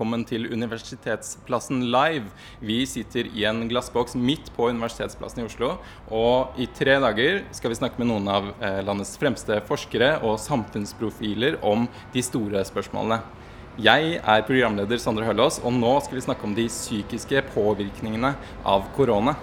[0.00, 2.30] velkommen til Universitetsplassen live.
[2.64, 5.74] Vi sitter i en glassboks midt på Universitetsplassen i Oslo.
[6.08, 10.38] Og i tre dager skal vi snakke med noen av eh, landets fremste forskere og
[10.40, 11.84] samfunnsprofiler om
[12.14, 13.20] de store spørsmålene.
[13.76, 18.32] Jeg er programleder Sondre Høllås, og nå skal vi snakke om de psykiske påvirkningene
[18.64, 19.36] av korona.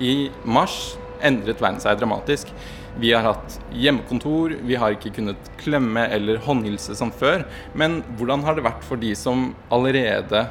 [0.00, 2.56] I mars endret verden seg dramatisk.
[3.00, 7.46] Vi har hatt hjemmekontor, vi har ikke kunnet klemme eller håndhilse som før.
[7.78, 10.44] Men hvordan har det vært for de som allerede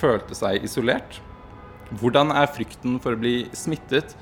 [0.00, 1.20] følte seg isolert?
[2.00, 4.14] Hvordan er frykten for å bli smittet?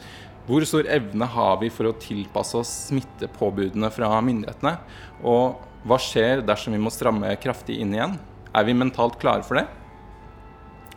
[0.48, 4.74] Hvor stor evne har vi for å tilpasse oss smittepåbudene fra myndighetene?
[5.22, 8.16] Og hva skjer dersom vi må stramme kraftig inn igjen?
[8.56, 9.68] Er vi mentalt klare for det?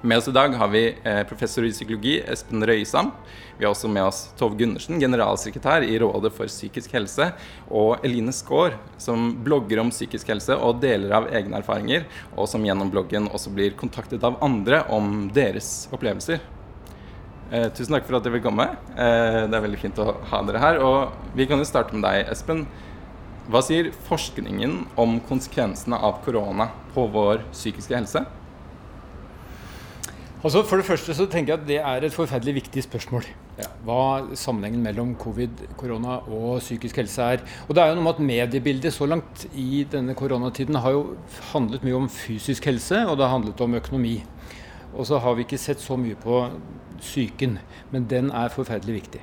[0.04, 3.12] Med oss i dag har vi eh, professor i psykologi Espen Røisam.
[3.58, 7.28] Vi har også med oss Tove Gundersen, generalsekretær i Rådet for psykisk helse.
[7.70, 12.10] Og Eline Skaar, som blogger om psykisk helse og deler av egne erfaringer.
[12.34, 16.42] Og som gjennom bloggen også blir kontaktet av andre om deres opplevelser.
[17.52, 18.72] Eh, tusen takk for at dere vil komme.
[18.98, 20.82] Eh, det er veldig fint å ha dere her.
[20.82, 22.66] Og vi kan jo starte med deg, Espen.
[23.54, 28.26] Hva sier forskningen om konsekvensene av korona på vår psykiske helse?
[30.42, 33.28] Altså For det første så tenker jeg at det er et forferdelig viktig spørsmål.
[33.60, 33.68] Ja.
[33.86, 37.44] Hva sammenhengen mellom covid, korona og psykisk helse er.
[37.68, 41.04] Og det er jo noe med at Mediebildet så langt i denne koronatiden har jo
[41.52, 44.16] handlet mye om fysisk helse, og det har handlet om økonomi.
[44.96, 46.42] Og så har vi ikke sett så mye på
[46.98, 47.60] psyken,
[47.94, 49.22] men den er forferdelig viktig.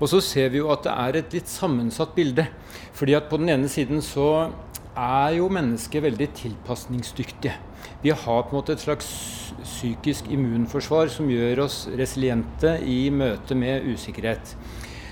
[0.00, 2.48] Og så ser vi jo at det er et litt sammensatt bilde.
[2.92, 4.50] fordi at på den ene siden så
[4.96, 7.54] er jo mennesket veldig tilpasningsdyktige.
[8.02, 9.06] Vi har på en måte et slags
[9.64, 14.52] psykisk immunforsvar som gjør oss resiliente i møte med usikkerhet.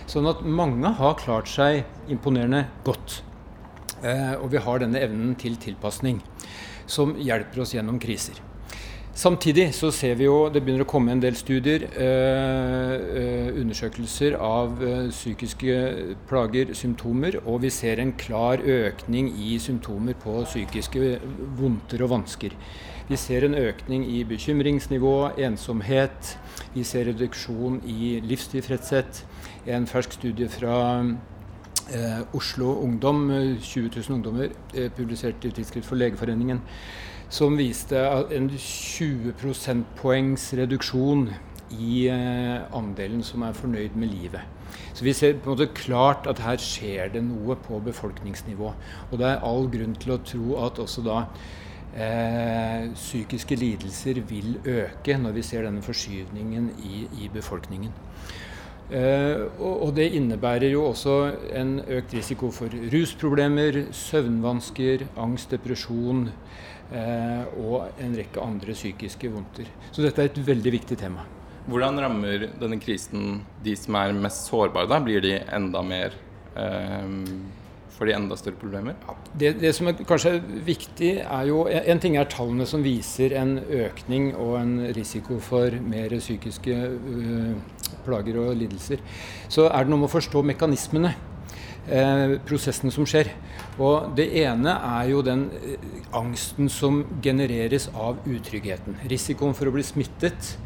[0.06, 3.24] Sånn at mange har klart seg imponerende godt.
[4.06, 6.20] Eh, og vi har denne evnen til tilpasning
[6.86, 8.38] som hjelper oss gjennom kriser.
[9.16, 14.34] Samtidig så ser vi jo det begynner å komme en del studier, eh, eh, undersøkelser
[14.36, 15.76] av eh, psykiske
[16.28, 21.14] plager, symptomer, og vi ser en klar økning i symptomer på psykiske
[21.56, 22.58] vondter og vansker.
[23.08, 25.14] Vi ser en økning i bekymringsnivå,
[25.48, 26.36] ensomhet.
[26.74, 29.24] Vi ser reduksjon i livstilfredshet.
[29.64, 30.76] En fersk studie fra
[31.88, 33.30] eh, Oslo Ungdom,
[33.64, 36.60] 20 000 ungdommer, eh, publisert i Tidsskrift for Legeforeningen
[37.28, 37.98] som viste
[38.36, 41.28] en 20 prosentpoengs reduksjon
[41.74, 44.54] i eh, andelen som er fornøyd med livet.
[44.94, 48.72] Så vi ser på en måte klart at her skjer det noe på befolkningsnivå.
[49.10, 51.18] Og det er all grunn til å tro at også da
[51.96, 57.92] eh, psykiske lidelser vil øke når vi ser denne forskyvningen i, i befolkningen.
[58.86, 61.16] Eh, og, og, det innebærer jo også
[61.58, 66.28] en økt risiko for rusproblemer, søvnvansker, angst, depresjon,
[66.86, 69.66] og en rekke andre psykiske vondter.
[69.90, 71.24] Så dette er et veldig viktig tema.
[71.66, 74.86] Hvordan rammer denne krisen de som er mest sårbare?
[74.86, 75.00] da?
[75.02, 76.14] Blir de enda mer
[76.54, 77.14] eh,
[77.96, 78.96] Får de enda større problemer?
[79.32, 80.34] Det, det, som er kanskje
[80.66, 85.72] viktig, er jo En ting er tallene som viser en økning og en risiko for
[85.80, 87.54] mer psykiske uh,
[88.04, 89.00] plager og lidelser.
[89.48, 91.14] Så er det noe med å forstå mekanismene.
[91.86, 93.30] Eh, prosessene som skjer.
[93.78, 95.78] Og Det ene er jo den eh,
[96.18, 98.98] angsten som genereres av utryggheten.
[99.06, 100.56] Risikoen for å bli smittet.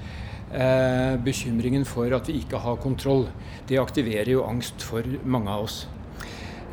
[0.50, 3.28] Eh, bekymringen for at vi ikke har kontroll.
[3.69, 5.86] Det aktiverer jo angst for mange av oss.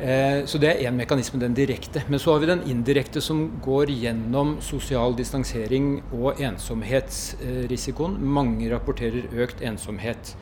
[0.00, 2.02] Eh, så det er én mekanisme, den direkte.
[2.08, 8.16] Men så har vi den indirekte som går gjennom sosial distansering og ensomhetsrisikoen.
[8.22, 10.36] Mange rapporterer økt ensomhet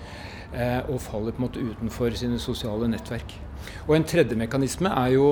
[0.54, 3.34] og faller på en måte utenfor sine sosiale nettverk.
[3.88, 5.26] Og En tredje mekanisme er jo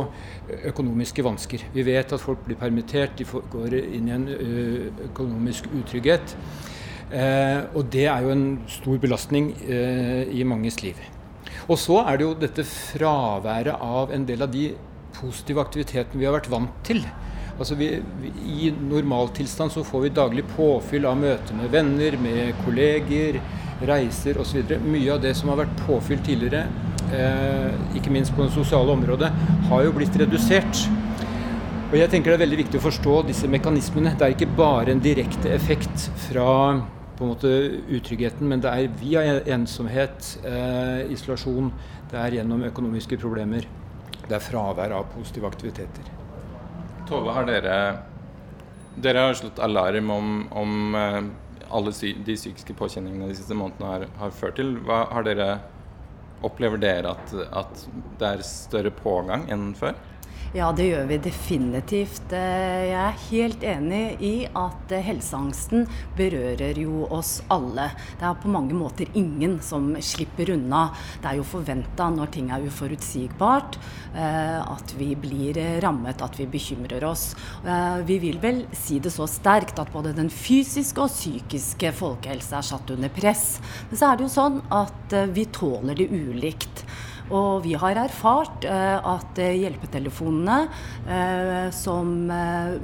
[0.66, 1.64] økonomiske vansker.
[1.74, 4.28] Vi vet at folk blir permittert, de går inn i en
[5.08, 6.36] økonomisk utrygghet.
[7.14, 10.98] Eh, og det er jo en stor belastning eh, i manges liv.
[11.68, 14.72] Og så er det jo dette fraværet av en del av de
[15.14, 17.04] positive aktivitetene vi har vært vant til.
[17.54, 17.86] Altså vi,
[18.34, 23.38] I normaltilstand så får vi daglig påfyll av møter med venner, med kolleger,
[23.88, 24.76] reiser osv.
[24.84, 26.66] Mye av det som har vært påfylt tidligere,
[27.12, 29.30] eh, ikke minst på det sosiale området,
[29.68, 30.88] har jo blitt redusert.
[31.92, 34.16] Og jeg tenker Det er veldig viktig å forstå disse mekanismene.
[34.18, 36.82] Det er ikke bare en direkte effekt fra
[37.16, 37.50] på en måte
[37.94, 41.72] utryggheten, men det er via ensomhet, eh, isolasjon,
[42.10, 43.64] det er gjennom økonomiske problemer,
[44.28, 46.02] det er fravær av positive aktiviteter.
[47.06, 48.02] Tove, har dere
[48.96, 51.22] dere har slått alarm om, om eh,
[51.74, 51.92] alle
[52.26, 54.76] de psykiske påkjenningene de siste månedene har, har ført til.
[54.86, 55.54] Hva har dere
[56.44, 57.84] Opplever dere at, at,
[58.20, 59.94] det er større pågang enn før?
[60.54, 62.30] Ja, det gjør vi definitivt.
[62.30, 67.88] Eh, jeg er helt enig i at eh, helseangsten berører jo oss alle.
[68.20, 70.84] Det er på mange måter ingen som slipper unna.
[71.18, 73.80] Det er jo forventa når ting er uforutsigbart,
[74.14, 77.24] eh, at vi blir rammet, at vi bekymrer oss.
[78.06, 82.68] Vi vil vel si det så sterkt at både den fysiske og psykiske folkehelse er
[82.70, 83.58] satt under press.
[83.90, 86.84] Men så er det jo sånn at vi tåler det ulikt.
[87.32, 90.56] Og vi har erfart eh, at eh, hjelpetelefonene
[91.08, 92.12] eh, som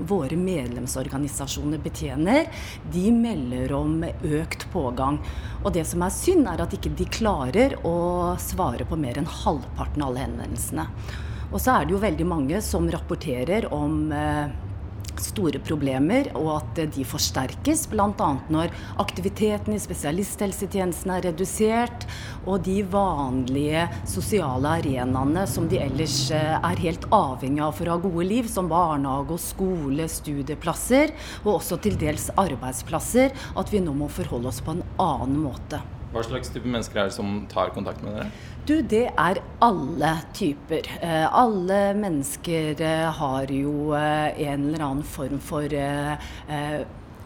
[0.08, 2.48] våre medlemsorganisasjoner betjener,
[2.92, 5.20] de melder om økt pågang.
[5.64, 9.28] Og det som er synd, er at ikke de klarer å svare på mer enn
[9.28, 10.88] halvparten av alle henvendelsene.
[11.50, 14.12] Og så er det jo veldig mange som rapporterer om
[15.20, 18.30] store problemer, og at de forsterkes bl.a.
[18.52, 22.06] når aktiviteten i spesialisthelsetjenesten er redusert,
[22.46, 27.96] og de vanlige sosiale arenaene som de ellers eh, er helt avhengig av for å
[27.96, 31.14] ha gode liv, som barnehage og skole, studieplasser,
[31.44, 35.82] og også til dels arbeidsplasser, at vi nå må forholde oss på en annen måte.
[36.10, 38.30] Hva slags type mennesker er det som tar kontakt med dere?
[38.66, 40.86] Du, det er alle typer.
[41.00, 45.70] Eh, alle mennesker eh, har jo eh, en eller annen form for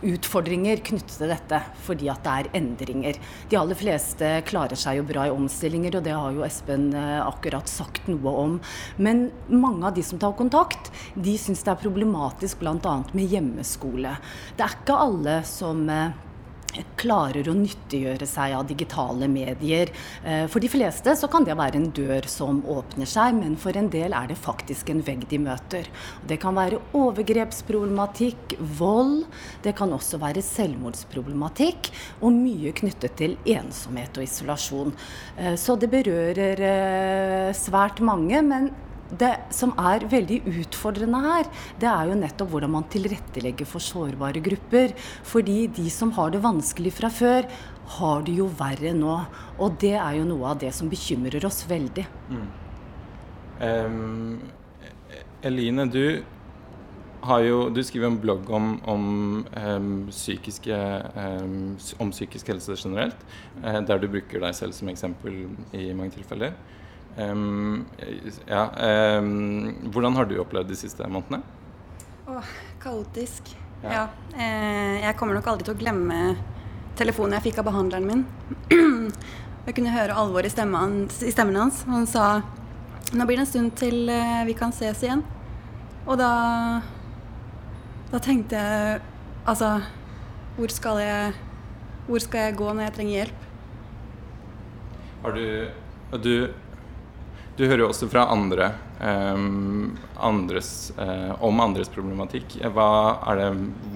[0.05, 3.19] utfordringer knyttet til dette, fordi at det er endringer.
[3.49, 7.73] De aller fleste klarer seg jo bra i omstillinger, og det har jo Espen akkurat
[7.73, 8.59] sagt noe om.
[9.01, 12.95] Men mange av de som tar kontakt, de syns det er problematisk bl.a.
[13.17, 14.13] med hjemmeskole.
[14.59, 15.87] Det er ikke alle som
[17.01, 19.91] klarer å nyttiggjøre seg av digitale medier.
[20.25, 23.77] Eh, for de fleste så kan det være en dør som åpner seg, men for
[23.79, 25.91] en del er det faktisk en vegg de møter.
[26.27, 29.25] Det kan være overgrepsproblematikk, vold,
[29.65, 34.97] det kan også være selvmordsproblematikk, og mye knyttet til ensomhet og isolasjon.
[35.37, 38.43] Eh, så det berører eh, svært mange.
[38.45, 38.73] men
[39.11, 41.49] det som er veldig utfordrende her,
[41.81, 44.95] det er jo nettopp hvordan man tilrettelegger for sårbare grupper.
[45.29, 47.49] Fordi de som har det vanskelig fra før,
[47.99, 49.17] har det jo verre nå.
[49.61, 52.07] Og det er jo noe av det som bekymrer oss veldig.
[52.33, 52.47] Mm.
[53.65, 54.39] Um,
[55.45, 56.25] Eline, du
[57.45, 59.05] jo, du skriver en blogg om, om,
[59.57, 60.77] um, psykiske,
[61.17, 63.17] um, om psykisk helse generelt,
[63.63, 66.53] uh, der du bruker deg selv som eksempel i mange tilfeller.
[67.15, 67.85] Um,
[68.49, 68.65] ja,
[69.21, 71.45] um, hvordan har du opplevd de siste månedene?
[72.27, 72.51] Åh,
[72.83, 73.55] kaotisk.
[73.85, 73.93] Ja.
[73.93, 74.05] ja.
[74.35, 76.19] Eh, jeg kommer nok aldri til å glemme
[76.99, 78.25] telefonen jeg fikk av behandleren min.
[79.67, 80.67] jeg kunne høre alvoret i,
[81.29, 81.85] i stemmen hans.
[81.91, 82.27] Han sa
[83.15, 85.23] nå blir det en stund til eh, vi kan ses igjen.
[86.07, 86.83] Og da
[88.13, 89.01] Da tenkte jeg
[89.49, 89.81] Altså,
[90.57, 91.33] hvor skal jeg
[92.07, 93.47] Hvor skal jeg gå når jeg trenger hjelp?
[95.23, 96.35] Har du Du
[97.55, 102.57] du hører jo også fra andre um, andres, uh, om andres problematikk.
[102.75, 102.89] Hva,
[103.39, 103.47] det,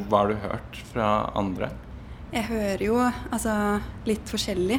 [0.07, 1.09] hva, har du hørt fra
[1.39, 1.73] andre?
[2.31, 3.55] Jeg hører jo altså,
[4.07, 4.79] litt forskjellig.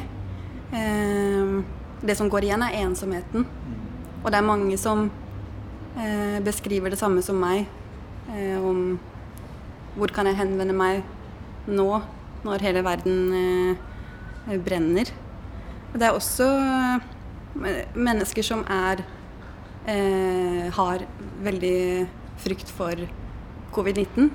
[0.72, 1.60] Um,
[2.00, 3.44] det som går igjen, er ensomheten.
[3.44, 3.76] Mm.
[4.22, 7.68] Og det er mange som uh, beskriver det samme som meg.
[8.30, 8.82] Uh, om
[9.98, 11.02] hvor kan jeg henvende meg
[11.68, 11.90] nå,
[12.46, 13.76] når hele verden
[14.64, 15.10] brenner.
[15.92, 16.46] Det er også
[17.54, 19.02] mennesker som er
[19.88, 21.04] eh, har
[21.42, 21.80] veldig
[22.40, 23.08] frykt for
[23.74, 24.30] covid-19.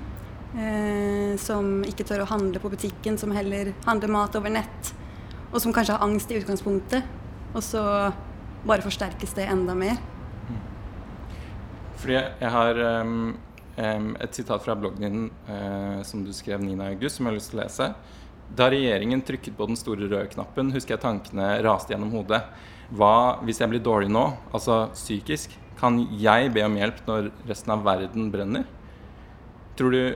[0.56, 4.94] Eh, som ikke tør å handle på butikken, som heller handler mat over nett.
[5.52, 7.08] Og som kanskje har angst i utgangspunktet.
[7.56, 7.82] Og så
[8.66, 10.00] bare forsterkes det enda mer.
[12.02, 13.36] Fordi jeg har um,
[14.22, 17.60] et sitat fra bloggen din uh, som du skrev 9.8, som jeg har lyst til
[17.60, 17.90] å lese.
[18.56, 22.44] Da regjeringen trykket på den store røde knappen, husker jeg tankene raste gjennom hodet.
[22.94, 25.54] Hva hvis jeg blir dårlig nå, altså psykisk?
[25.80, 28.66] Kan jeg be om hjelp når resten av verden brenner?
[29.76, 30.16] Tror du,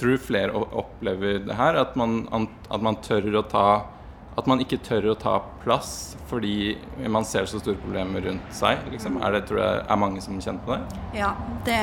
[0.00, 1.78] tror du flere opplever det her?
[1.78, 2.24] At man,
[2.70, 3.66] at man tør å ta
[4.38, 6.78] At man ikke tør å ta plass fordi
[7.10, 8.78] man ser så store problemer rundt seg?
[8.92, 9.18] Liksom?
[9.20, 11.00] Er det tror jeg, er mange som kjenner på det?
[11.18, 11.32] Ja,
[11.66, 11.78] det,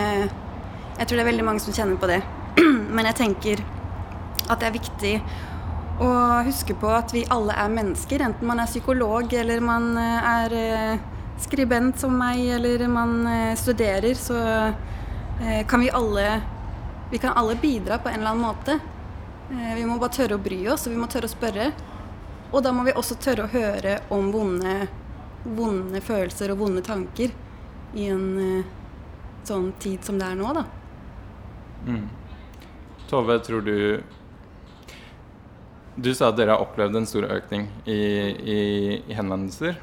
[0.97, 2.21] jeg tror det er veldig mange som kjenner på det.
[2.95, 3.61] Men jeg tenker
[4.47, 5.13] at det er viktig
[5.97, 10.27] og huske på at vi alle er mennesker, enten man er psykolog eller man eh,
[10.31, 11.05] er eh,
[11.41, 14.37] skribent som meg, eller man eh, studerer, så
[15.69, 16.41] kan vi alle
[17.11, 18.79] Vi kan alle bidra på en eller annen måte.
[19.75, 21.67] Vi må bare tørre å bry oss, og vi må tørre å spørre.
[22.51, 24.73] Og da må vi også tørre å høre om vonde,
[25.45, 27.31] vonde følelser og vonde tanker
[27.95, 28.65] i en
[29.47, 30.65] sånn tid som det er nå, da.
[31.85, 32.09] Mm.
[33.07, 33.77] Tove, tror du
[35.97, 38.59] du sa at dere har opplevd en stor økning i, i,
[39.09, 39.79] i henvendelser.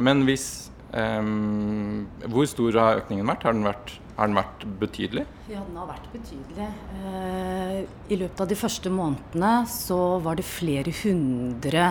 [0.00, 3.42] Men hvis Um, hvor stor har økningen vært?
[3.42, 5.24] Har den vært, har den vært betydelig?
[5.44, 6.66] Ja, den har vært betydelig.
[7.04, 11.82] Eh, I løpet av de første månedene så var det flere hundre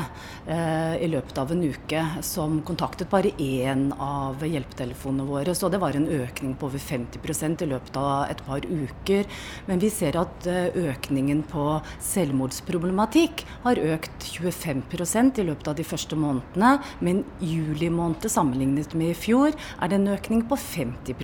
[0.49, 5.53] eh, i løpet av en uke som kontaktet bare én av hjelpetelefonene våre.
[5.53, 9.29] Så det var en økning på over 50% i løpet av et par uker.
[9.69, 11.67] Men vi ser at eh, økningen på
[12.09, 16.79] selvmordsproblematikk har økt 25% i løpet av de første månedene.
[17.05, 21.21] Men juli måned sammenlignet med i fjor er det en økning på 50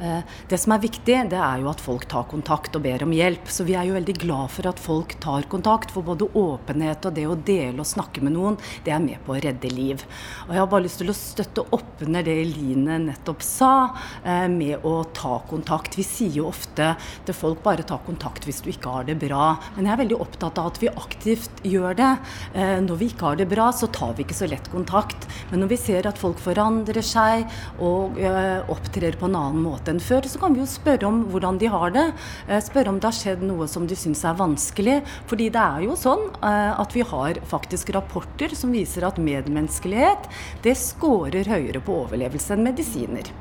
[0.00, 3.50] Det som er viktig, det er jo at folk tar kontakt og ber om hjelp.
[3.52, 5.92] Så vi er jo veldig glad for at folk tar kontakt.
[5.94, 9.34] For både åpenhet og det å dele og snakke med noen, det er med på
[9.34, 10.04] å redde liv.
[10.46, 13.90] Og jeg har bare lyst til å støtte opp under det Eline nettopp sa,
[14.24, 15.96] eh, med å ta kontakt.
[15.96, 19.58] Vi sier jo ofte til folk bare ta kontakt hvis du ikke har det bra.
[19.76, 22.12] Men jeg er veldig opptatt av at vi aktivt gjør det.
[22.54, 25.26] Eh, når vi ikke har det bra, så tar vi ikke så lett kontakt.
[25.50, 27.46] Men når vi ser at folk forandrer seg
[27.78, 31.22] og eh, opptrer på en annen måte enn før, så kan vi jo spørre om
[31.32, 32.06] hvordan de har det.
[32.48, 35.00] Eh, spørre om det har skjedd noe som de syns er vanskelig.
[35.30, 40.28] Fordi det er jo sånn eh, at vi har faktisk rapporter som viser at medmenneskelighet
[40.64, 43.32] det scorer høyere på overlevelse enn medisiner.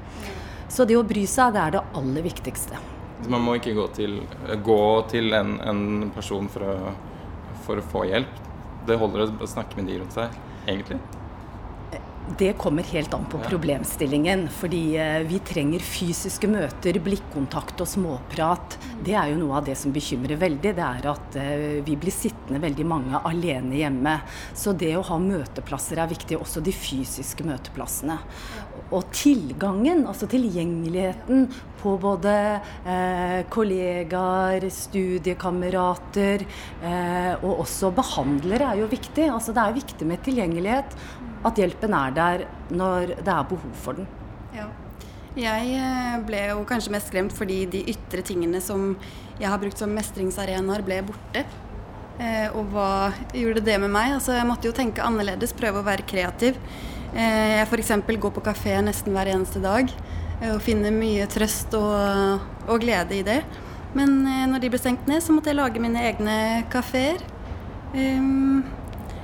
[0.70, 2.80] Så det å bry seg, det er det aller viktigste.
[3.28, 4.20] Man må ikke gå til,
[4.64, 6.94] gå til en, en, person for å,
[7.66, 8.44] for å få hjelp?
[8.88, 11.02] Det holder å snakke med de rundt seg, egentlig?
[12.38, 14.50] Det kommer helt an på problemstillingen.
[14.50, 18.78] Fordi eh, vi trenger fysiske møter, blikkontakt og småprat.
[19.06, 20.74] Det er jo noe av det som bekymrer veldig.
[20.78, 24.20] Det er at eh, vi blir sittende veldig mange alene hjemme.
[24.54, 26.38] Så det å ha møteplasser er viktig.
[26.38, 28.20] Også de fysiske møteplassene.
[28.96, 31.46] Og tilgangen, altså tilgjengeligheten
[31.80, 32.34] på både
[32.90, 39.30] eh, kollegaer, studiekamerater eh, og også behandlere er jo viktig.
[39.30, 40.98] Altså det er viktig med tilgjengelighet
[41.46, 44.10] at hjelpen er der når det er behov for den.
[44.58, 44.68] Ja.
[45.40, 48.96] Jeg eh, ble jo kanskje mest skremt fordi de ytre tingene som
[49.40, 51.46] jeg har brukt som mestringsarenaer, ble borte.
[52.20, 54.18] Eh, og hva gjorde det med meg?
[54.18, 56.58] Altså, jeg måtte jo tenke annerledes, prøve å være kreativ.
[57.10, 57.92] Eh, jeg f.eks.
[58.22, 63.18] går på kafé nesten hver eneste dag eh, og finner mye trøst og, og glede
[63.18, 63.40] i det.
[63.98, 66.38] Men eh, når de ble stengt ned, så måtte jeg lage mine egne
[66.70, 67.24] kafeer.
[67.96, 68.62] Um,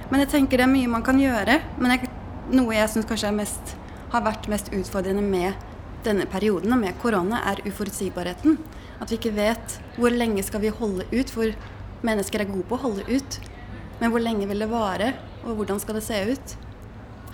[0.09, 1.59] men jeg tenker det er mye man kan gjøre.
[1.77, 2.09] Men jeg,
[2.57, 3.75] noe jeg syns kanskje mest,
[4.13, 5.53] har vært mest utfordrende med
[6.05, 8.57] denne perioden og med korona, er uforutsigbarheten.
[9.01, 11.29] At vi ikke vet hvor lenge skal vi holde ut.
[11.29, 11.53] For
[12.05, 13.41] mennesker er gode på å holde ut.
[14.01, 15.13] Men hvor lenge vil det vare,
[15.45, 16.61] og hvordan skal det se ut?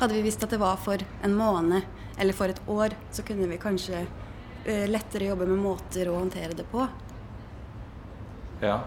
[0.02, 1.86] Hadde vi visst at det var for en måned
[2.18, 6.58] eller for et år, så kunne vi kanskje uh, lettere jobbe med måter å håndtere
[6.58, 6.88] det på.
[8.62, 8.80] Ja,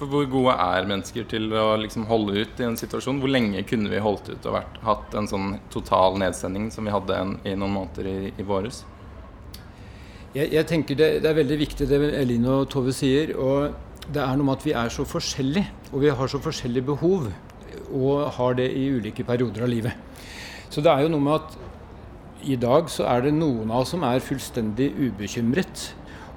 [0.00, 3.20] for hvor gode er mennesker til å liksom holde ut i en situasjon?
[3.22, 6.94] Hvor lenge kunne vi holdt ut og vært, hatt en sånn total nedsending som vi
[6.94, 8.82] hadde en, i noen måneder i, i våres?
[10.32, 13.34] Jeg, jeg, tenker det, det, er veldig viktig det Eline og Tove sier.
[13.36, 16.88] og Det er noe med at vi er så forskjellige, og vi har så forskjellige
[16.94, 17.28] behov.
[17.92, 20.08] Og har det i ulike perioder av livet.
[20.72, 21.58] Så det er jo noe med at
[22.48, 25.90] i dag så er det noen av oss som er fullstendig ubekymret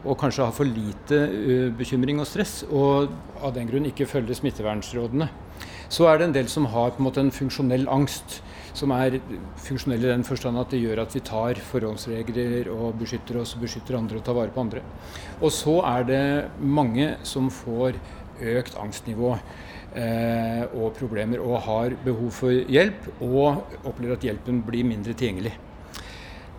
[0.06, 3.10] og kanskje har for lite uh, bekymring og stress, og
[3.42, 5.30] av den grunn ikke følger smittevernrådene.
[5.90, 8.40] Så er det en del som har på en måte en funksjonell angst,
[8.76, 9.20] som er
[9.64, 13.64] funksjonell i den forstand at det gjør at vi tar forholdsregler og beskytter oss og
[13.64, 14.84] beskytter andre og tar vare på andre.
[15.40, 16.24] Og så er det
[16.60, 18.02] mange som får
[18.36, 19.65] økt angstnivå eh,
[19.96, 25.54] og problemer og har behov for hjelp, og opplever at hjelpen blir mindre tilgjengelig.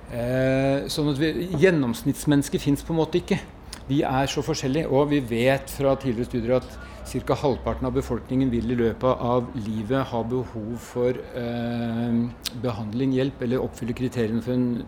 [0.06, 1.22] Eh, sånn at
[1.58, 3.40] Gjennomsnittsmennesket fins på en måte ikke.
[3.88, 4.90] Vi er så forskjellige.
[4.90, 6.76] Og vi vet fra tidligere studier at
[7.06, 7.34] ca.
[7.38, 12.20] halvparten av befolkningen vil i løpet av livet ha behov for eh,
[12.62, 14.84] behandling, hjelp, eller oppfylle kriteriene for en,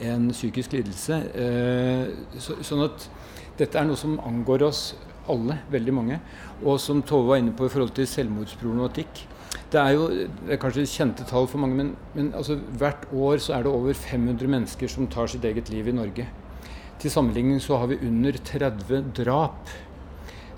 [0.00, 1.22] en psykisk lidelse.
[1.34, 3.06] Eh, så, sånn at
[3.58, 4.94] dette er noe som angår oss
[5.28, 6.20] alle, veldig mange.
[6.64, 9.26] Og som Tove var inne på i forhold til selvmordsproblematikk,
[9.70, 13.38] det er jo det er kanskje kjente tall for mange, men, men altså, hvert år
[13.42, 16.26] så er det over 500 mennesker som tar sitt eget liv i Norge.
[17.00, 19.70] Til sammenligning så har vi under 30 drap.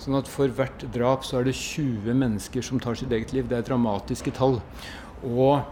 [0.02, 3.46] Sånn at for hvert drap så er det 20 mennesker som tar sitt eget liv.
[3.48, 4.58] Det er dramatiske tall.
[5.22, 5.62] Og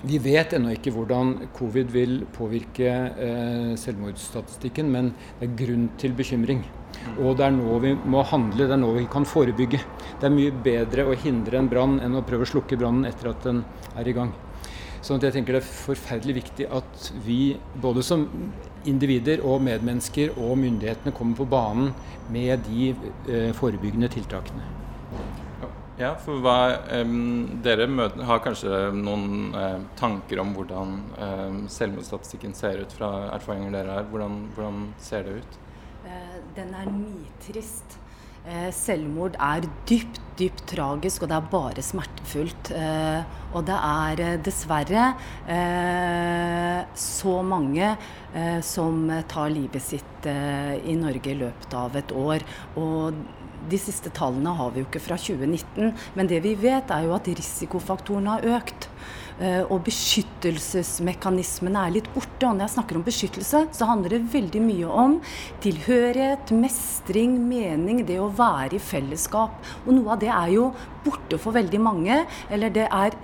[0.00, 6.16] vi vet ennå ikke hvordan covid vil påvirke eh, selvmordsstatistikken, men det er grunn til
[6.16, 6.64] bekymring.
[7.18, 9.80] Og det er nå vi må handle, det er nå vi kan forebygge.
[10.20, 13.32] Det er mye bedre å hindre en brann enn å prøve å slukke brannen etter
[13.32, 13.64] at den
[13.98, 14.32] er i gang.
[15.00, 18.26] Så jeg tenker det er forferdelig viktig at vi både som
[18.88, 21.94] individer og medmennesker og myndighetene kommer på banen
[22.32, 24.68] med de eh, forebyggende tiltakene.
[26.00, 32.54] Ja, for hva, um, Dere møter, har kanskje noen uh, tanker om hvordan uh, selvmordsstatistikken
[32.56, 34.06] ser ut fra erfaringer dere har.
[34.08, 35.58] Hvordan, hvordan ser det ut?
[36.60, 37.96] Den er nitrist.
[38.72, 42.70] selvmord er dypt, dypt tragisk, og det er bare smertefullt.
[43.54, 45.04] og det er dessverre
[46.94, 47.90] så mange
[48.64, 52.44] som tar livet sitt i Norge i løpet av et år.
[52.76, 53.14] og
[53.70, 57.12] de siste tallene har vi jo ikke fra 2019, men det vi vet er jo
[57.14, 58.88] at risikofaktorene har økt.
[59.40, 62.44] Eh, og beskyttelsesmekanismene er litt borte.
[62.44, 65.12] Og når jeg snakker om beskyttelse, så handler det veldig mye om
[65.64, 69.56] tilhørighet, mestring, mening, det å være i fellesskap.
[69.86, 70.64] Og noe av det er jo
[71.06, 72.16] borte for veldig mange.
[72.52, 73.16] Eller det er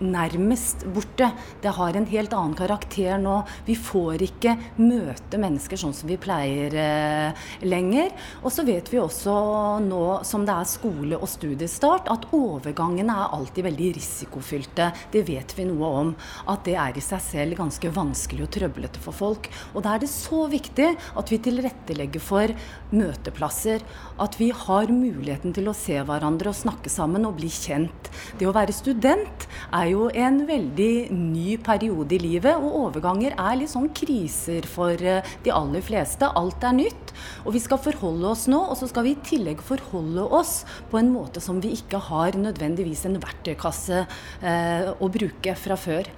[0.00, 1.30] nærmest borte.
[1.62, 3.40] Det har en helt annen karakter nå.
[3.66, 8.12] Vi får ikke møte mennesker sånn som vi pleier eh, lenger.
[8.42, 9.34] Og så vet vi også
[9.84, 14.90] nå som det er skole- og studiestart, at overgangene er alltid veldig risikofylte.
[15.12, 16.14] Det vet vi noe om.
[16.50, 19.50] At det er i seg selv ganske vanskelig og trøblete for folk.
[19.74, 22.54] Og da er det så viktig at vi tilrettelegger for
[22.94, 23.84] møteplasser.
[24.20, 28.10] At vi har muligheten til å se hverandre og snakke sammen og bli kjent.
[28.38, 33.58] Det å være student er jo en veldig ny periode i livet, og overganger er
[33.60, 36.28] litt sånn kriser for eh, de aller fleste.
[36.40, 37.14] Alt er nytt.
[37.44, 41.00] Og vi skal forholde oss nå, og så skal vi i tillegg forholde oss på
[41.00, 46.10] en måte som vi ikke har nødvendigvis en verktøykasse eh, å bruke fra før.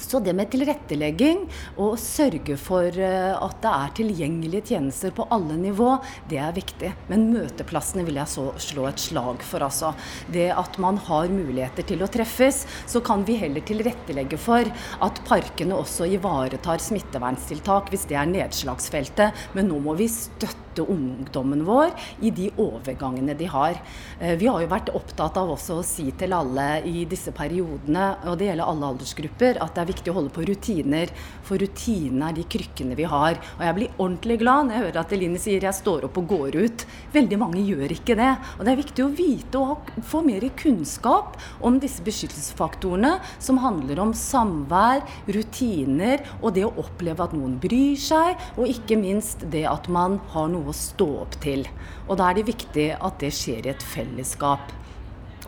[0.00, 1.44] Så det med tilrettelegging
[1.82, 5.96] og sørge for eh, at det er tilgjengelige tjenester på alle nivå,
[6.30, 6.92] det er viktig.
[7.10, 9.92] Men møteplassene vil jeg så slå et slag for, altså.
[10.32, 12.64] Det at man har muligheter til å treffes.
[12.88, 14.68] Så kan vi heller tilrettelegge for
[15.06, 19.46] at parkene også ivaretar smitteverntiltak hvis det er nedslagsfeltet.
[19.56, 21.94] Men nå må vi støtte ungdommen vår
[22.26, 23.78] i de overgangene de har.
[24.20, 28.10] Eh, vi har jo vært opptatt av også å si til alle i disse periodene,
[28.28, 31.12] og det gjelder alle aldersgrupper, at det er er viktig å holde på rutiner.
[31.46, 33.38] For rutinene er de krykkene vi har.
[33.56, 36.28] Og jeg blir ordentlig glad når jeg hører at Eline sier jeg står opp og
[36.34, 36.86] går ut.
[37.14, 38.32] Veldig mange gjør ikke det.
[38.58, 44.02] Og det er viktig å vite og få mer kunnskap om disse beskyttelsesfaktorene som handler
[44.02, 49.64] om samvær, rutiner og det å oppleve at noen bryr seg, og ikke minst det
[49.68, 51.66] at man har noe å stå opp til.
[52.06, 54.74] Og da er det viktig at det skjer i et fellesskap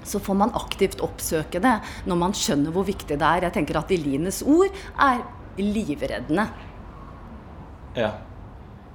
[0.09, 1.77] så får man aktivt oppsøke det
[2.09, 3.49] når man skjønner hvor viktig det er.
[3.49, 5.23] Jeg tenker at Elines ord er
[5.59, 6.49] livreddende.
[7.99, 8.15] Ja.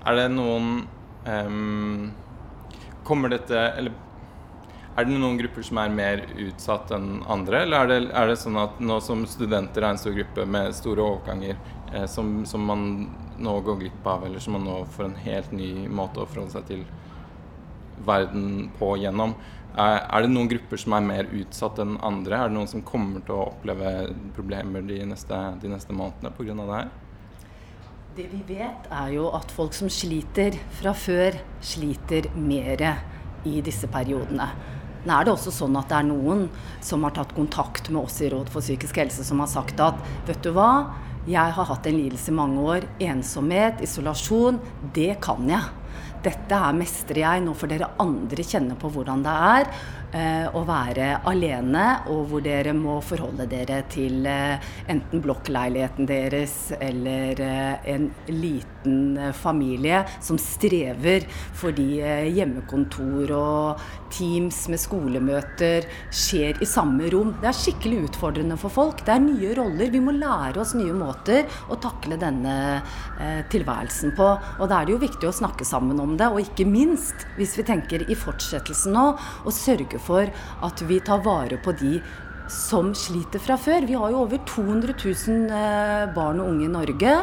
[0.04, 0.84] Er det noen
[1.26, 2.10] um,
[3.08, 3.96] Kommer dette Eller
[4.94, 8.36] er det noen grupper som er mer utsatt enn andre, eller er det, er det
[8.38, 11.58] sånn at nå som studenter er en stor gruppe med store overganger,
[11.94, 12.84] eh, som, som, man
[13.42, 16.54] nå går glipp av, eller som man nå får en helt ny måte å forholde
[16.54, 16.86] seg til
[18.06, 19.34] verden på gjennom,
[19.74, 22.38] er det noen grupper som er mer utsatt enn andre?
[22.38, 26.54] Er det noen som kommer til å oppleve problemer de neste, de neste månedene pga.
[26.60, 26.92] det her?
[28.14, 32.84] Det vi vet, er jo at folk som sliter fra før, sliter mer
[33.50, 34.52] i disse periodene.
[35.04, 36.46] Nå er det også sånn at det er noen
[36.86, 39.98] som har tatt kontakt med oss i Råd for psykisk helse, som har sagt at
[40.30, 40.94] vet du hva,
[41.28, 42.86] jeg har hatt en lidelse i mange år.
[43.04, 44.62] Ensomhet, isolasjon,
[44.96, 45.83] det kan jeg.
[46.24, 47.44] Dette her mestrer jeg.
[47.44, 49.70] Nå får dere andre kjenne på hvordan det er
[50.14, 57.42] å være alene, og hvor dere må forholde dere til eh, enten blokkleiligheten deres eller
[57.42, 61.26] eh, en liten eh, familie som strever
[61.58, 67.32] fordi eh, hjemmekontor og Teams med skolemøter skjer i samme rom.
[67.42, 69.02] Det er skikkelig utfordrende for folk.
[69.06, 69.90] Det er nye roller.
[69.90, 74.28] Vi må lære oss nye måter å takle denne eh, tilværelsen på.
[74.60, 77.58] Og da er det jo viktig å snakke sammen om det, og ikke minst, hvis
[77.58, 80.30] vi tenker i fortsettelsen nå, å sørge for
[80.68, 81.98] at vi tar vare på de
[82.52, 83.88] som sliter fra før.
[83.88, 87.16] Vi har jo over 200 000 eh, barn og unge i Norge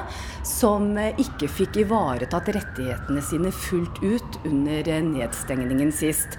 [0.47, 6.39] som eh, ikke fikk ivaretatt rettighetene sine fullt ut under eh, nedstengningen sist.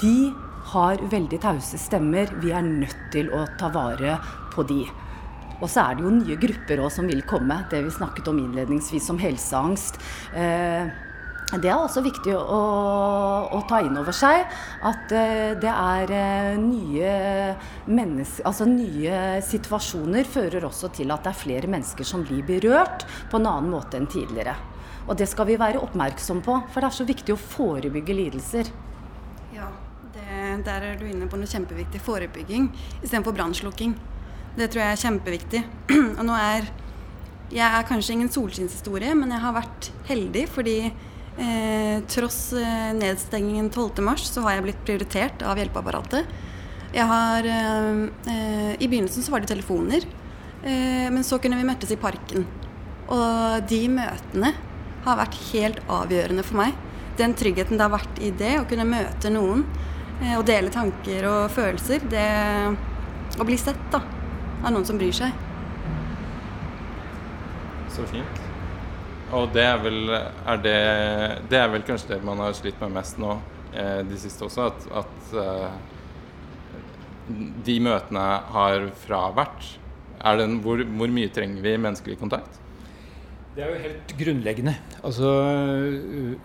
[0.00, 0.32] De
[0.72, 2.30] har veldig tause stemmer.
[2.42, 4.18] Vi er nødt til å ta vare
[4.54, 4.82] på de.
[5.56, 7.62] Og så er det jo nye grupper òg som vil komme.
[7.70, 10.00] Det vi snakket om innledningsvis om helseangst.
[10.36, 10.88] Eh,
[11.46, 12.60] det er også viktig å,
[13.54, 14.42] å, ta inn over seg
[14.82, 17.12] at eh, det er eh, nye,
[18.42, 23.38] altså nye situasjoner fører også til at det er flere mennesker som blir berørt på
[23.38, 24.56] en annen måte enn tidligere.
[25.06, 28.74] Og det skal vi være oppmerksom på, for det er så viktig å forebygge lidelser.
[29.54, 29.70] Ja,
[30.16, 30.26] det,
[30.66, 32.02] der er du inne på noe kjempeviktig.
[32.02, 32.72] Forebygging
[33.04, 33.94] istedenfor brannslukking.
[34.58, 35.62] Det tror jeg er kjempeviktig.
[36.18, 36.66] Og nå er
[37.46, 40.80] Jeg er kanskje ingen solskinnshistorie, men jeg har vært heldig fordi
[41.36, 46.30] Eh, tross eh, nedstengingen 12.3 så har jeg blitt prioritert av hjelpeapparatet.
[46.96, 47.98] Jeg har eh,
[48.32, 50.06] eh, I begynnelsen så var det telefoner,
[50.62, 52.46] eh, men så kunne vi møtes i parken.
[53.12, 54.54] Og de møtene
[55.04, 56.80] har vært helt avgjørende for meg.
[57.20, 59.66] Den tryggheten det har vært i det, å kunne møte noen
[60.32, 62.28] og dele tanker og følelser, det
[63.36, 64.00] Å bli sett da,
[64.62, 65.34] av noen som bryr seg.
[67.92, 68.45] Så fint.
[69.34, 70.78] Og det er vel er det,
[71.50, 73.32] det, er vel kanskje det man har slitt med mest nå
[73.74, 75.72] eh, de siste også, at, at eh,
[77.66, 79.72] de møtene har fravært.
[80.26, 82.62] En, hvor, hvor, mye trenger vi menneskelig kontakt?
[83.56, 84.74] Det er jo helt grunnleggende.
[85.06, 85.28] Altså,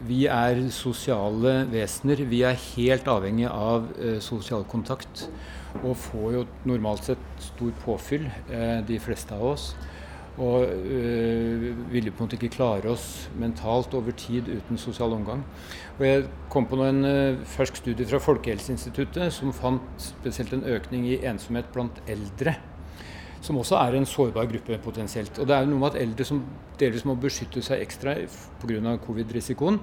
[0.08, 2.24] vi er sosiale vesener.
[2.32, 5.28] Vi er helt avhengig av eh, sosial kontakt.
[5.84, 9.70] Og får jo normalt sett stor påfyll, uh, de fleste av oss.
[10.42, 15.44] Og øh, ville på en måte ikke klare oss mentalt over tid uten sosial omgang.
[16.00, 21.06] Og jeg kom på en øh, fersk studie fra Folkehelseinstituttet som fant spesielt en økning
[21.12, 22.56] i ensomhet blant eldre.
[23.42, 25.40] Som også er en sårbar gruppe potensielt.
[25.40, 26.44] Og det er noe med at eldre som
[26.80, 28.16] delvis må beskytte seg ekstra
[28.62, 28.98] pga.
[29.06, 29.80] covid-risikoen,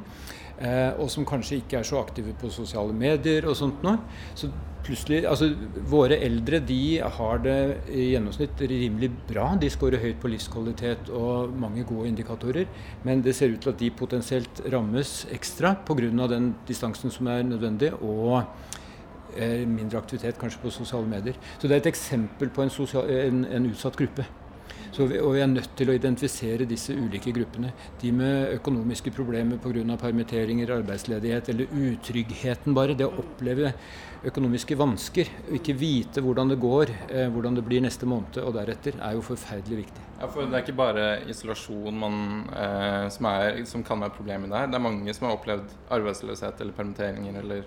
[0.59, 3.99] eh, og som kanskje ikke er så aktive på sosiale medier og sånt noe.
[4.35, 4.51] Så
[4.89, 5.51] plutselig Altså,
[5.91, 7.59] våre eldre de har det
[7.93, 9.51] i gjennomsnitt rimelig bra.
[9.61, 12.67] De scorer høyt på livskvalitet og mange gode indikatorer.
[13.05, 16.29] Men det ser ut til at de potensielt rammes ekstra pga.
[16.29, 17.93] den distansen som er nødvendig.
[18.03, 18.45] og
[19.69, 21.39] mindre aktivitet kanskje på sosiale medier.
[21.59, 24.27] Så det er et eksempel på en, sosial, en, en utsatt gruppe.
[24.99, 27.71] Vi, og vi er nødt til å identifisere disse ulike gruppene.
[28.01, 29.97] De med økonomiske problemer pga.
[30.01, 32.97] permitteringer, arbeidsledighet eller utryggheten bare.
[32.99, 33.73] Det å oppleve
[34.27, 38.55] økonomiske vansker, og ikke vite hvordan det går, eh, hvordan det blir neste måned og
[38.55, 40.03] deretter, er jo forferdelig viktig.
[40.21, 44.51] Ja, for Det er ikke bare isolasjon man, eh, som, er, som, kan være problemet
[44.51, 44.67] der.
[44.67, 47.63] Det er mange som har opplevd arbeidsløshet eller permitteringer eller,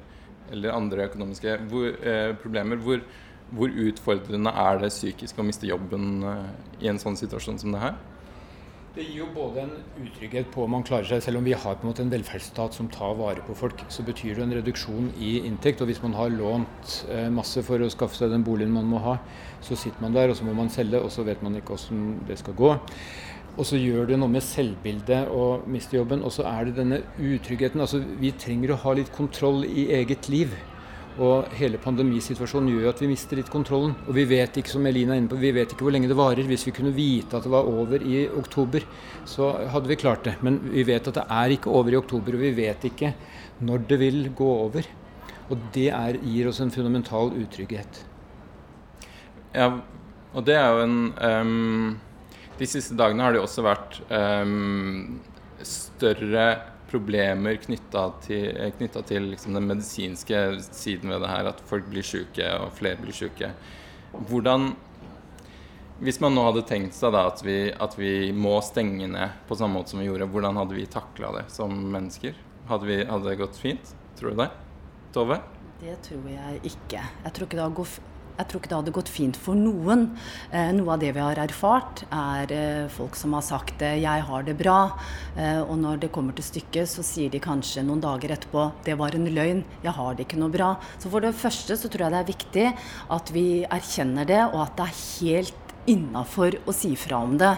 [0.51, 2.79] eller andre økonomiske hvor, eh, problemer.
[2.83, 3.03] Hvor,
[3.51, 6.47] hvor utfordrende er det psykisk å miste jobben eh,
[6.85, 7.99] i en sånn situasjon som det her?
[8.91, 9.69] Det gir jo både en
[10.03, 12.75] utrygghet på om man klarer seg, selv om vi har på en måte en velferdsstat
[12.75, 15.79] som tar vare på folk, så betyr det en reduksjon i inntekt.
[15.79, 18.99] Og hvis man har lånt eh, masse for å skaffe seg den boligen man må
[18.99, 19.15] ha,
[19.63, 22.17] så sitter man der og så må man selge, og så vet man ikke hvordan
[22.27, 22.73] det skal gå.
[23.59, 26.23] Og så gjør det noe med selvbildet å miste jobben.
[26.23, 27.83] Og så er det denne utryggheten.
[27.83, 30.53] Altså, vi trenger å ha litt kontroll i eget liv.
[31.19, 33.91] Og hele pandemisituasjonen gjør at vi mister litt kontrollen.
[34.07, 36.17] Og vi vet ikke som Elina er inne på, vi vet ikke hvor lenge det
[36.17, 36.47] varer.
[36.47, 38.85] Hvis vi kunne vite at det var over i oktober,
[39.27, 40.37] så hadde vi klart det.
[40.45, 43.11] Men vi vet at det er ikke over i oktober, og vi vet ikke
[43.67, 44.87] når det vil gå over.
[45.51, 48.05] Og det er, gir oss en fundamental utrygghet.
[49.51, 49.67] Ja,
[50.31, 51.99] og det er jo en um,
[52.61, 55.17] De siste dagene har det også vært um,
[55.65, 56.45] større
[56.91, 58.59] problemer knytta til,
[59.07, 63.15] til liksom den medisinske siden ved det her, at folk blir syke og flere blir
[63.15, 63.53] syke.
[64.29, 64.73] Hvordan
[66.01, 69.57] Hvis man nå hadde tenkt seg da at vi, at vi må stenge ned på
[69.57, 72.37] samme måte som vi gjorde, hvordan hadde vi takla det som mennesker?
[72.69, 73.93] Hadde, vi, hadde det gått fint?
[74.17, 74.49] Tror du det?
[75.13, 75.37] Tove?
[75.81, 77.01] Det tror jeg ikke.
[77.01, 80.07] Jeg tror ikke det har gått jeg tror ikke det hadde gått fint for noen.
[80.51, 84.25] Eh, noe av det vi har erfart, er eh, folk som har sagt eh, 'jeg
[84.27, 84.91] har det bra',
[85.37, 88.97] eh, og når det kommer til stykket, så sier de kanskje noen dager etterpå 'det
[88.97, 90.77] var en løgn, jeg har det ikke noe bra'.
[90.99, 92.67] Så for det første så tror jeg det er viktig
[93.09, 97.55] at vi erkjenner det, og at det er helt innafor å si fra om det.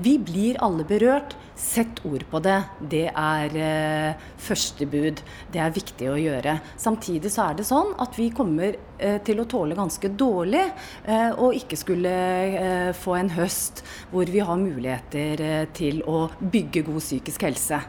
[0.00, 1.36] Vi blir alle berørt.
[1.60, 2.56] Sett ord på det.
[2.88, 5.20] Det er eh, første bud.
[5.52, 6.54] Det er viktig å gjøre.
[6.80, 11.28] Samtidig så er det sånn at vi kommer eh, til å tåle ganske dårlig eh,
[11.36, 12.14] og ikke skulle
[12.62, 17.82] eh, få en høst hvor vi har muligheter eh, til å bygge god psykisk helse.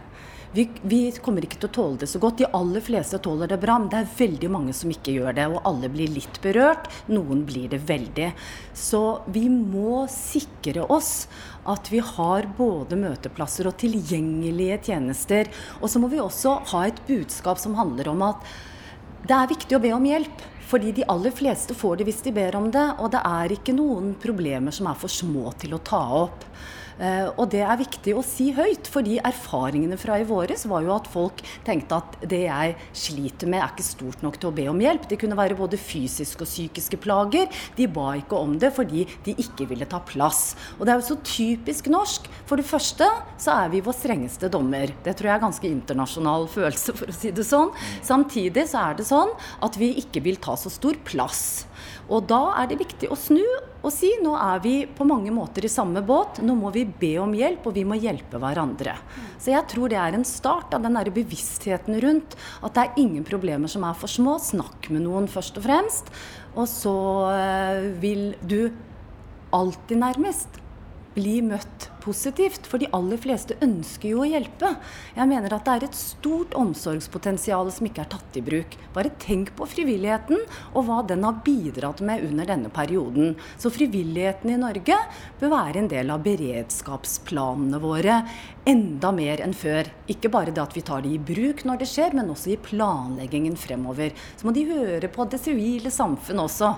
[0.53, 2.41] Vi, vi, kommer ikke til å tåle det så godt.
[2.41, 5.45] De aller fleste tåler det bra, men det er veldig mange som ikke gjør det.
[5.47, 6.89] Og alle blir litt berørt.
[7.07, 8.27] Noen blir det veldig.
[8.75, 11.29] Så vi må sikre oss
[11.71, 15.47] at vi har både møteplasser og tilgjengelige tjenester.
[15.79, 18.51] Og så må vi også ha et budskap som handler om at
[19.23, 20.47] det er viktig å be om hjelp.
[20.67, 23.75] Fordi de aller fleste får det hvis de ber om det, og det er ikke
[23.75, 26.47] noen problemer som er for små til å ta opp.
[26.99, 30.93] Eh, og det er viktig å si høyt, fordi erfaringene fra i våres var jo
[30.95, 34.67] at folk tenkte at det jeg sliter med er ikke stort nok til å be
[34.71, 35.07] om hjelp.
[35.09, 37.49] Det kunne være både fysiske og psykiske plager.
[37.77, 40.55] De ba ikke om det fordi de ikke ville ta plass.
[40.77, 42.29] Og det er jo så typisk norsk.
[42.49, 43.07] For det første
[43.41, 44.93] så er vi vår strengeste dommer.
[45.05, 47.73] Det tror jeg er ganske internasjonal følelse, for å si det sånn.
[48.05, 51.65] Samtidig så er det sånn at vi ikke vil ta så stor plass.
[52.11, 53.43] Og da er det viktig å snu
[53.81, 57.15] og si nå er vi på mange måter i samme båt, nå må vi be
[57.23, 58.93] om hjelp, og vi må hjelpe hverandre.
[59.41, 63.01] Så jeg tror det er en start av den der bevisstheten rundt at det er
[63.01, 64.37] ingen problemer som er for små.
[64.43, 66.11] Snakk med noen først og fremst.
[66.53, 66.95] Og så
[67.31, 68.69] eh, vil du
[69.55, 70.61] alltid nærmest
[71.15, 72.67] bli møtt positivt.
[72.69, 74.73] For de aller fleste ønsker jo å hjelpe.
[75.15, 78.77] Jeg mener at det er et stort omsorgspotensial som ikke er tatt i bruk.
[78.95, 80.41] Bare tenk på frivilligheten
[80.73, 83.35] og hva den har bidratt med under denne perioden.
[83.61, 84.97] Så frivilligheten i Norge
[85.39, 88.21] bør være en del av beredskapsplanene våre
[88.67, 89.89] enda mer enn før.
[90.11, 92.59] Ikke bare det at vi tar det i bruk når det skjer, men også i
[92.61, 94.13] planleggingen fremover.
[94.37, 96.73] Så må de høre på det sivile samfunn også,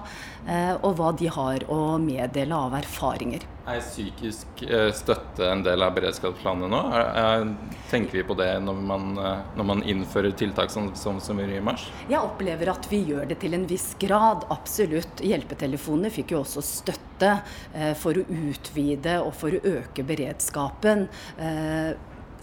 [0.48, 3.44] eh, og hva de har å meddele av erfaringer.
[3.68, 6.82] Er psykisk eh, støtte en del av beredskapsplanene nå?
[6.94, 11.20] Er, er, tenker vi på det når man, eh, når man innfører tiltak som, som,
[11.24, 11.88] som i mars?
[12.10, 15.24] Jeg opplever at vi gjør det til en viss grad, absolutt.
[15.24, 17.36] Hjelpetelefonene fikk jo også støtte
[17.74, 21.08] eh, for å utvide og for å øke beredskapen.
[21.38, 21.94] Eh,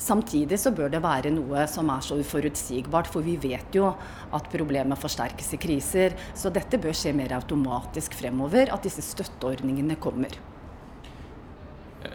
[0.01, 3.91] Samtidig så bør det være noe som er så uforutsigbart, for vi vet jo
[4.33, 6.17] at problemet forsterkes i kriser.
[6.33, 10.39] Så dette bør skje mer automatisk fremover, at disse støtteordningene kommer.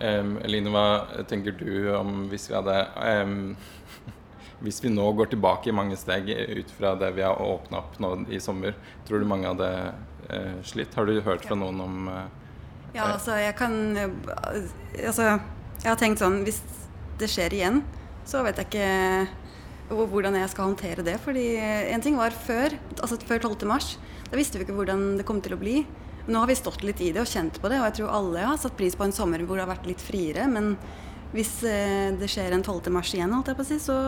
[0.02, 2.78] Um, Eline, hva tenker du om hvis vi hadde
[3.24, 3.54] um,
[4.66, 8.00] Hvis vi nå går tilbake i mange steg ut fra det vi har åpna opp
[8.02, 8.74] nå i sommer,
[9.06, 9.70] tror du mange hadde
[10.32, 10.96] uh, slitt?
[10.98, 12.24] Har du hørt fra noen om uh,
[12.96, 15.36] Ja, altså jeg kan Altså,
[15.84, 16.64] jeg har tenkt sånn Hvis
[17.20, 17.84] det skjer igjen,
[18.28, 21.14] så vet jeg ikke hvordan jeg skal håndtere det.
[21.22, 21.46] Fordi
[21.94, 23.68] en ting var før, altså før 12.
[23.70, 23.94] mars.
[24.32, 25.84] Da visste vi ikke hvordan det kom til å bli.
[26.26, 28.46] Nå har vi stått litt i det og kjent på det, og jeg tror alle
[28.50, 30.48] har satt pris på en sommer hvor det har vært litt friere.
[30.50, 30.74] Men
[31.36, 32.90] hvis eh, det skjer en 12.
[32.94, 34.00] mars igjen, holdt jeg på å si, så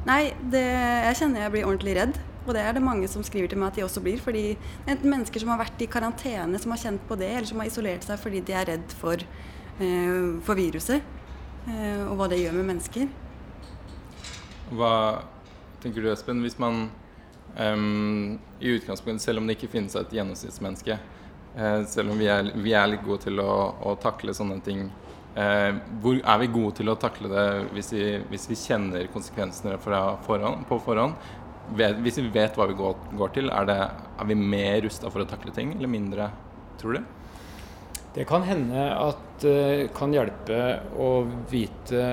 [0.00, 2.14] Nei, det, jeg kjenner jeg blir ordentlig redd.
[2.46, 4.20] Og det er det mange som skriver til meg at de også blir.
[4.24, 4.44] Fordi
[4.88, 7.68] enten mennesker som har vært i karantene, som har kjent på det, eller som har
[7.68, 11.04] isolert seg fordi de er redd for, eh, for viruset.
[11.68, 13.10] Eh, og hva det gjør med mennesker.
[14.72, 14.94] Hva
[15.82, 16.88] tenker du, Espen, hvis man
[17.58, 20.96] Um, I utgangspunktet, selv om det ikke finnes et gjennomsnittsmenneske,
[21.56, 23.52] uh, selv om vi er, vi er, litt gode til å,
[23.90, 24.86] å takle sånne ting,
[25.34, 29.78] uh, hvor er vi gode til å takle det hvis vi, hvis vi kjenner konsekvensene
[29.82, 31.18] forhånd, på forhånd?
[31.70, 35.22] Hvis vi vet hva vi går, går til, er, det, er, vi mer rusta for
[35.22, 36.30] å takle ting, eller mindre,
[36.80, 37.16] tror du?
[38.14, 40.60] Det kan hende at det uh, kan hjelpe
[40.98, 41.10] å
[41.50, 42.06] vite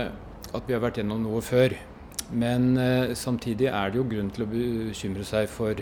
[0.55, 1.73] at vi har vært gjennom noe før.
[2.31, 5.79] Men eh, samtidig er det jo grunn til å bekymre seg for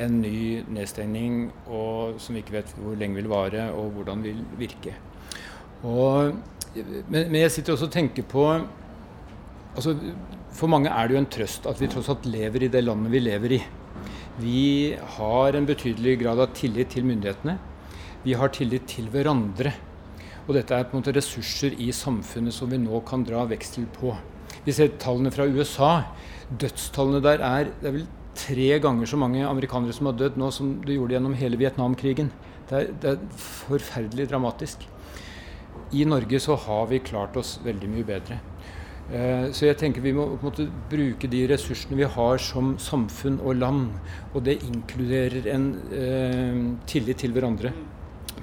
[0.00, 4.40] en ny nedstengning og, som vi ikke vet hvor lenge vil vare og hvordan vil
[4.60, 4.94] virke.
[5.82, 6.32] Og,
[6.76, 9.96] men, men, jeg sitter også og tenker på altså,
[10.54, 13.12] For mange er det jo en trøst at vi tross alt lever i det landet
[13.12, 13.62] vi lever i.
[14.40, 17.58] Vi har en betydelig grad av tillit til myndighetene.
[18.22, 19.74] Vi har tillit til hverandre.
[20.46, 23.84] Og dette er på en måte ressurser i samfunnet som vi nå kan dra veksel
[23.98, 24.14] på.
[24.66, 25.92] Vi ser tallene fra USA.
[26.52, 30.50] Dødstallene der er Det er vel tre ganger så mange amerikanere som har dødd nå
[30.50, 32.30] som det gjorde gjennom hele Vietnamkrigen.
[32.68, 34.86] Det er, det er forferdelig dramatisk.
[35.92, 38.38] I Norge så har vi klart oss veldig mye bedre.
[39.12, 43.58] Eh, så jeg tenker vi må måte bruke de ressursene vi har som samfunn og
[43.58, 43.90] land.
[44.32, 47.74] Og det inkluderer en eh, tillit til hverandre,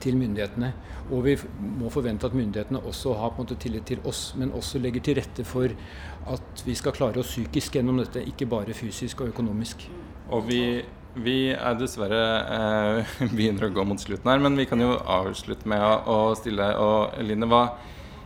[0.01, 0.71] til myndighetene.
[1.09, 1.35] Og vi
[1.79, 5.05] må forvente at myndighetene også har på en måte tillit til oss, men også legger
[5.05, 5.73] til rette for
[6.29, 9.87] at vi skal klare oss psykisk gjennom dette, ikke bare fysisk og økonomisk.
[10.29, 10.61] Og vi,
[11.17, 12.23] vi er dessverre
[12.57, 16.19] eh, begynner å gå mot slutten her, men vi kan jo avslutte med å, å
[16.37, 17.63] stille og Eline, hva,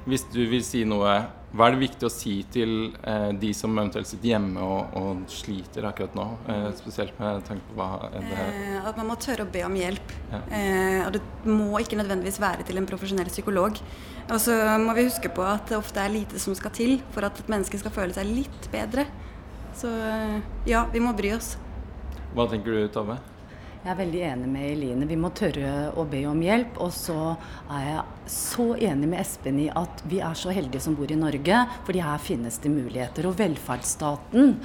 [0.10, 1.22] hvis du vil si noe
[1.54, 2.72] hva er det viktig å si til
[3.06, 6.24] eh, de som eventuelt sitter hjemme og, og sliter akkurat nå?
[6.50, 8.56] Eh, spesielt med tanke på hva er det er.
[8.58, 10.16] Eh, at man må tørre å be om hjelp.
[10.32, 10.40] Ja.
[10.58, 13.78] Eh, og det må ikke nødvendigvis være til en profesjonell psykolog.
[14.24, 17.28] Og så må vi huske på at det ofte er lite som skal til for
[17.28, 19.06] at et menneske skal føle seg litt bedre.
[19.78, 20.40] Så eh,
[20.74, 21.54] ja, vi må bry oss.
[22.34, 23.20] Hva tenker du, Tove?
[23.84, 25.06] Jeg er veldig enig med Eline.
[25.10, 26.78] Vi må tørre å be om hjelp.
[26.82, 27.36] Og så
[27.68, 31.20] er jeg så enig med Espen i at vi er så heldige som bor i
[31.20, 33.28] Norge, fordi her finnes det muligheter.
[33.30, 34.56] Og velferdsstaten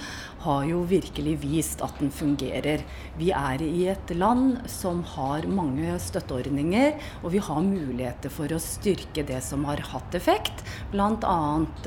[0.44, 2.84] har jo virkelig vist at den fungerer.
[3.18, 8.60] Vi er i et land som har mange støtteordninger, og vi har muligheter for å
[8.62, 10.62] styrke det som har hatt effekt.
[10.92, 11.38] Bl.a.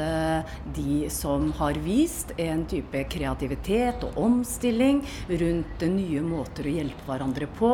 [0.01, 7.07] Eh, de som har vist en type kreativitet og omstilling rundt nye måter å hjelpe
[7.07, 7.71] hverandre på,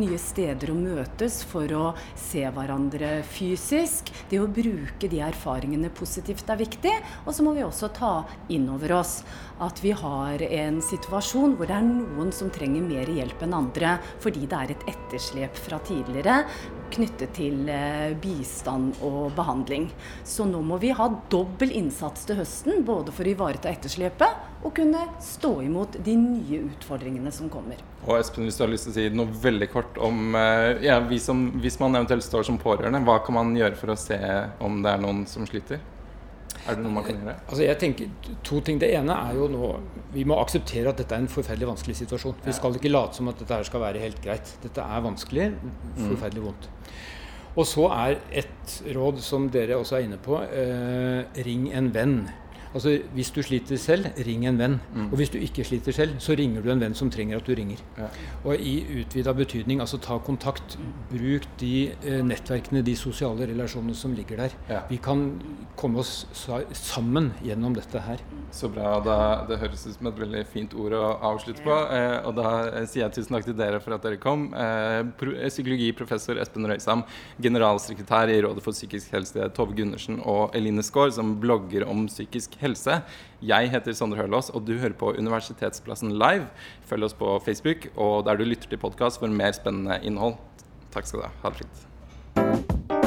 [0.00, 1.86] nye steder å møtes for å
[2.18, 4.12] se hverandre fysisk.
[4.30, 6.94] Det å bruke de erfaringene positivt er viktig.
[7.26, 8.12] Og så må vi også ta
[8.52, 9.20] inn over oss
[9.64, 13.96] at vi har en situasjon hvor det er noen som trenger mer hjelp enn andre
[14.22, 16.42] fordi det er et etterslep fra tidligere.
[16.94, 19.88] Knyttet til eh, bistand og behandling.
[20.26, 24.74] Så nå må vi ha dobbel innsats til høsten, både for å ivareta etterslepet og
[24.74, 27.78] kunne stå imot de nye utfordringene som kommer.
[28.06, 30.98] Og Espen, hvis du har lyst til å si noe veldig kort om eh, ja,
[31.22, 34.18] som, Hvis man eventuelt står som pårørende, hva kan man gjøre for å se
[34.64, 35.82] om det er noen som sliter?
[36.66, 37.34] Er det noe man kan gjøre?
[37.46, 38.80] Altså jeg tenker to ting.
[38.80, 39.70] Det ene er jo nå
[40.14, 42.40] Vi må akseptere at dette er en forferdelig vanskelig situasjon.
[42.44, 44.56] Vi skal ikke late som at dette her skal være helt greit.
[44.64, 45.52] Dette er vanskelig.
[46.00, 46.68] Forferdelig vondt.
[47.58, 52.20] Og så er et råd som dere også er inne på, eh, ring en venn.
[52.74, 54.78] Altså Hvis du sliter selv, ring en venn.
[54.94, 55.08] Mm.
[55.10, 57.54] Og hvis du ikke sliter selv, så ringer du en venn som trenger at du
[57.56, 57.80] ringer.
[57.98, 58.08] Ja.
[58.44, 60.78] Og i utvida betydning, altså ta kontakt.
[61.10, 64.56] Bruk de eh, nettverkene, de sosiale relasjonene som ligger der.
[64.68, 64.82] Ja.
[64.90, 65.28] Vi kan
[65.78, 66.26] komme oss
[66.72, 68.22] sammen gjennom dette her.
[68.54, 68.96] Så bra.
[69.04, 71.74] Da, det høres ut som et veldig fint ord å avslutte på.
[71.94, 74.48] Eh, og da eh, sier jeg tusen takk til dere for at dere kom.
[74.56, 77.04] Eh, eh psykologiprofessor Espen Røysam,
[77.42, 82.57] generalsekretær i Rådet for psykisk helse Tove Gundersen og Eline Skaar, som blogger om psykisk
[82.60, 83.00] helse.
[83.44, 86.48] Jeg heter Sondre Hølaas, og du hører på Universitetsplassen live.
[86.90, 90.38] Følg oss på Facebook og der du lytter til podkast for mer spennende innhold.
[90.94, 91.34] Takk skal du ha.
[91.44, 92.97] Ha det fint.